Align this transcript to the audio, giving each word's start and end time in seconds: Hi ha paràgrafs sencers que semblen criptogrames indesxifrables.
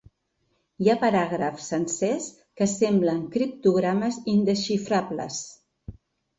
Hi 0.83 0.87
ha 0.87 0.95
paràgrafs 1.03 1.67
sencers 1.73 2.31
que 2.61 2.69
semblen 2.73 3.21
criptogrames 3.37 4.21
indesxifrables. 4.37 5.41